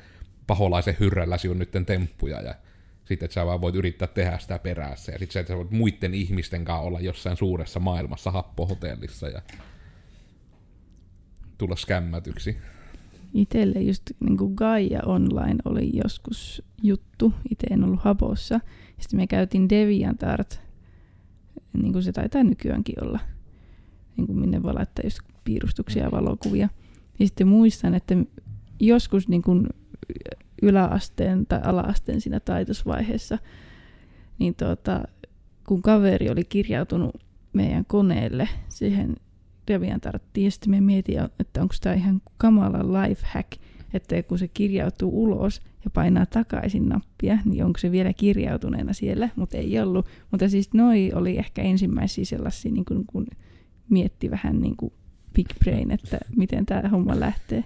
[0.46, 2.54] paholaisen hyrrälläsi on nytten temppuja ja
[3.04, 5.12] sitten, että sä vaan voit yrittää tehdä sitä perässä.
[5.12, 9.42] Ja sitten että sä voit muiden ihmisten kanssa olla jossain suuressa maailmassa happohotellissa ja
[11.58, 12.56] tulla skämmätyksi.
[13.34, 17.32] Itelle just niin kuin Gaia Online oli joskus juttu.
[17.50, 18.60] Itse en ollut Habossa.
[19.00, 20.60] Sitten me käytiin DeviantArt,
[21.72, 23.20] niin kuin se taitaa nykyäänkin olla,
[24.16, 26.68] niin kuin minne voi laittaa just piirustuksia ja valokuvia.
[27.18, 28.14] Ja sitten muistan, että
[28.80, 29.66] joskus niin kuin
[30.62, 33.38] yläasteen tai alaasteen siinä taitosvaiheessa,
[34.38, 35.02] niin tuota,
[35.66, 37.16] kun kaveri oli kirjautunut
[37.52, 39.16] meidän koneelle siihen
[39.68, 43.52] DeviantArttiin, ja sitten me mietin, että onko tämä ihan kamala life hack,
[43.94, 49.28] että kun se kirjautuu ulos ja painaa takaisin nappia, niin onko se vielä kirjautuneena siellä,
[49.36, 50.06] mutta ei ollut.
[50.30, 53.26] Mutta siis noi oli ehkä ensimmäisiä sellaisia, niin kun, kun
[53.90, 54.92] mietti vähän niin kuin
[55.34, 57.64] big brain, että miten tämä homma lähtee.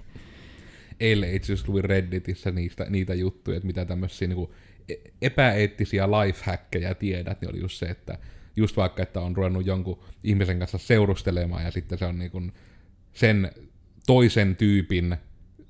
[1.01, 4.49] Eilen itse asiassa luin Redditissä niistä, niitä juttuja, että mitä tämmöisiä niin
[5.23, 8.19] epäeettisiä lifehackkejä tiedät, niin oli just se, että
[8.57, 12.53] just vaikka, että on ruvennut jonkun ihmisen kanssa seurustelemaan ja sitten se on niin kuin
[13.13, 13.51] sen
[14.07, 15.17] toisen tyypin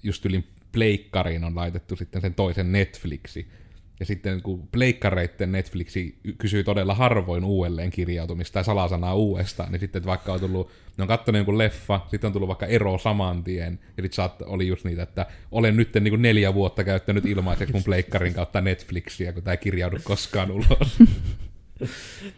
[0.02, 3.48] just yli pleikkariin on laitettu sitten sen toisen Netflixi.
[4.00, 10.04] Ja sitten kun pleikkareitten Netflixi kysyy todella harvoin uudelleen kirjautumista tai salasanaa uudestaan, niin sitten
[10.04, 13.78] vaikka on tullut, ne on katsonut jonkun leffa, sitten on tullut vaikka ero saman tien,
[13.96, 17.84] ja sitten saat, oli just niitä, että olen nyt niin neljä vuotta käyttänyt ilmaiseksi mun
[17.84, 20.98] pleikkarin kautta Netflixiä, kun tämä ei kirjaudu koskaan ulos.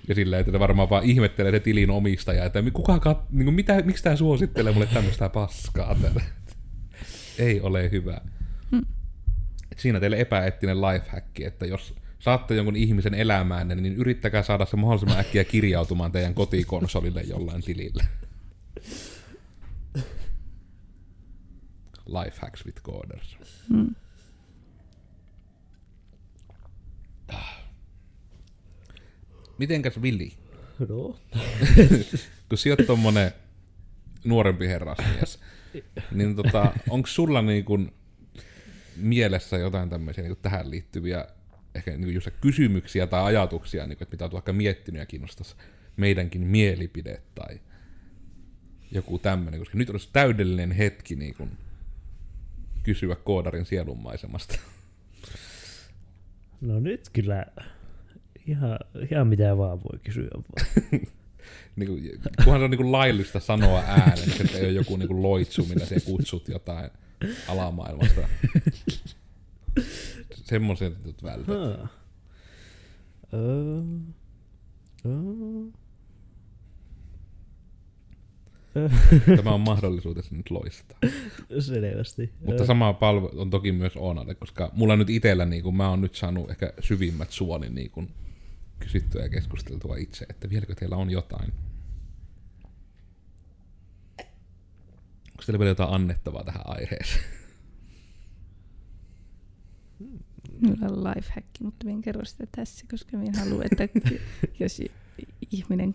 [0.09, 3.83] ja sillä, että varmaan vaan ihmettelee se tilin omistaja, että kuka kat, niin kuin mitä,
[3.83, 6.23] miksi tämä suosittelee mulle tämmöistä paskaa tällä.
[7.39, 8.21] ei ole hyvä.
[8.71, 8.87] Hmm.
[9.77, 15.19] Siinä teille epäeettinen lifehack, että jos saatte jonkun ihmisen elämään, niin yrittäkää saada se mahdollisimman
[15.19, 18.05] äkkiä kirjautumaan teidän kotikonsolille jollain tilillä.
[22.07, 23.39] Lifehacks with coders.
[23.69, 23.95] Hmm.
[29.59, 30.33] Mitenkäs Vili?
[30.89, 31.19] No.
[32.49, 33.33] Kun sä oot tommonen
[34.25, 35.39] nuorempi herrasmies,
[36.11, 37.93] niin tota, onko sulla niin kun
[38.97, 41.27] mielessä jotain tämmöisiä niin tähän liittyviä
[41.75, 45.57] ehkä niin just kysymyksiä tai ajatuksia, niin kuin, että mitä olet vaikka miettinyt ja kiinnostaisi
[45.97, 47.61] meidänkin mielipide tai
[48.91, 51.51] joku tämmöinen, koska nyt olisi täydellinen hetki niin kuin,
[52.83, 54.59] kysyä koodarin sielunmaisemasta.
[56.61, 57.47] No nyt kyllä
[58.47, 58.79] ihan,
[59.11, 60.87] ihan mitä vaan voi kysyä vaan.
[61.77, 62.11] niin kuin,
[62.45, 65.65] kunhan se on niin kuin laillista sanoa ääneen, että ei ole joku niin kuin loitsu,
[65.65, 66.91] millä se kutsut jotain
[67.49, 68.29] alamaailmasta.
[70.35, 71.57] Semmoisia tytöt vältät.
[79.37, 80.99] Tämä on mahdollisuutesi nyt loistaa.
[81.61, 82.31] Selvästi.
[82.47, 86.01] Mutta sama palvelu on toki myös Oonalle, koska mulla nyt itsellä, niin kun mä oon
[86.01, 88.09] nyt saanut ehkä syvimmät suoni niin kun
[88.85, 91.53] kysyttyä ja keskusteltua itse, että vieläkö teillä on jotain.
[95.31, 97.25] Onko teillä vielä jotain annettavaa tähän aiheeseen?
[100.61, 103.89] Minulla on lifehack, mutta en kerro sitä tässä, koska minä haluan, että
[104.61, 104.83] jos
[105.51, 105.95] ihminen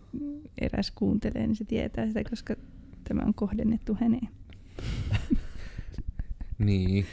[0.62, 2.56] eräs kuuntelee, niin se tietää sitä, koska
[3.04, 4.30] tämä on kohdennettu häneen.
[6.58, 7.06] niin.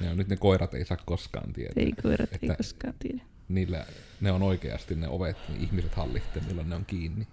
[0.00, 1.84] Ja nyt ne koirat ei saa koskaan tietää.
[1.84, 3.33] Ei koirat ei koskaan tiedä.
[3.48, 3.86] Niillä,
[4.20, 7.26] ne on oikeasti ne ovet, niin ihmiset hallitte, milloin ne on kiinni.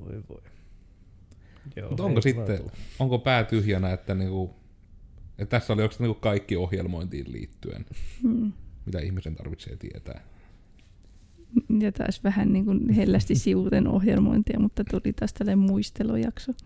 [0.00, 0.42] Voi voi.
[1.76, 2.60] Joo, Mutta onko sitten,
[2.98, 4.54] onko pää tyhjänä, että niinku
[5.38, 7.86] Et tässä oli oikeastaan niin kaikki ohjelmointiin liittyen,
[8.22, 8.52] Hmm.
[8.86, 10.20] mitä ihmisen tarvitsee tietää.
[11.80, 16.52] Ja taas vähän niin kuin hellästi sivuten ohjelmointia, mutta tuli taas tällainen muistelojakso.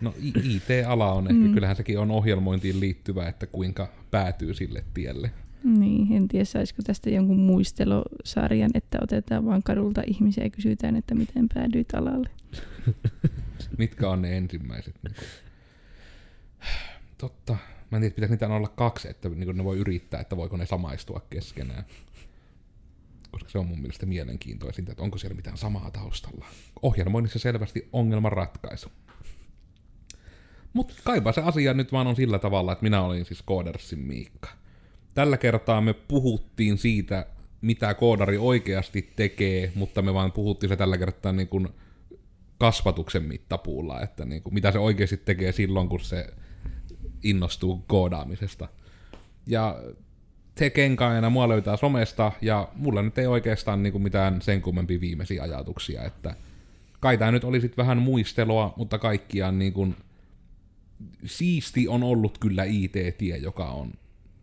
[0.00, 1.54] No IT-ala on ehkä, Mm.
[1.54, 5.30] kyllähän sekin on ohjelmointiin liittyvä, että kuinka päätyy sille tielle.
[5.64, 11.14] Niin, en tiedä saisiko tästä jonkun muistelosarjan, että otetaan vaan kadulta ihmisiä ja kysytään, että
[11.14, 12.28] miten päädyit alalle.
[13.78, 14.94] Mitkä on ne ensimmäiset?
[15.02, 15.26] Niin kuin...
[17.18, 17.56] Totta.
[17.90, 20.66] Mä en tiedä, pitäisi niitä olla kaksi, että niin ne voi yrittää, että voiko ne
[20.66, 21.84] samaistua keskenään.
[23.30, 26.46] Koska se on mun mielestä mielenkiintoisinta, että onko siellä mitään samaa taustalla.
[26.82, 28.88] Ohjelmoinnissa selvästi ongelman ratkaisu.
[30.76, 34.48] Mutta kaipa se asia nyt vaan on sillä tavalla, että minä olin siis Koodersin Miikka.
[35.14, 37.26] Tällä kertaa me puhuttiin siitä,
[37.60, 41.68] mitä koodari oikeasti tekee, mutta me vaan puhuttiin se tällä kertaa niin kuin
[42.58, 46.26] kasvatuksen mittapuulla, että niin kuin, mitä se oikeasti tekee silloin, kun se
[47.22, 48.68] innostuu koodaamisesta.
[49.46, 49.80] Ja
[50.58, 55.00] se kenkaajana mua löytää somesta, ja mulla nyt ei oikeastaan niin kuin mitään sen kummempi
[55.00, 56.34] viimeisiä ajatuksia, että
[57.00, 59.96] kai tää nyt oli sit vähän muistelua, mutta kaikkiaan niin kuin,
[61.24, 63.92] siisti on ollut kyllä IT-tie, joka on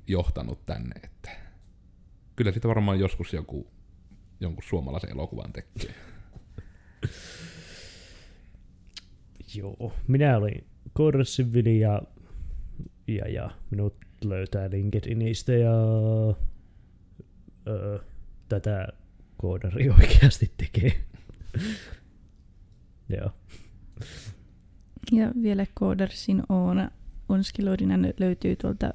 [0.08, 1.32] johtanut tänne, että
[2.36, 3.68] kyllä sitä varmaan joskus joku
[4.40, 5.96] jonkun suomalaisen elokuvan tekee.
[9.56, 12.02] Joo, minä olin Korsin Vili ja,
[13.08, 15.74] ja, ja minut löytää LinkedInistä ja
[17.68, 18.00] öö,
[18.50, 18.88] tätä
[19.38, 21.04] koodari oikeasti tekee.
[23.10, 23.32] Joo.
[25.12, 26.92] Ja vielä Koodarsin Oona
[27.30, 28.94] Onskiloidina löytyy tuolta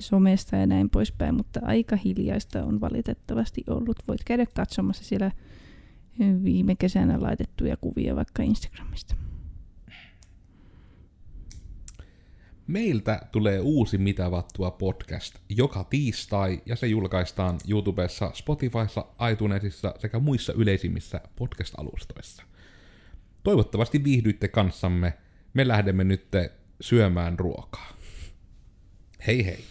[0.00, 3.96] somesta ja näin poispäin, mutta aika hiljaista on valitettavasti ollut.
[4.08, 5.30] Voit käydä katsomassa siellä
[6.44, 9.14] viime kesänä laitettuja kuvia vaikka Instagramista.
[12.66, 20.18] Meiltä tulee uusi Mitä vattua podcast joka tiistai ja se julkaistaan YouTubessa, Spotifyssa, iTunesissa sekä
[20.18, 22.42] muissa yleisimmissä podcast-alustoissa.
[23.42, 25.18] Toivottavasti viihdyitte kanssamme.
[25.54, 26.26] Me lähdemme nyt
[26.80, 27.96] syömään ruokaa.
[29.26, 29.64] Hei hei!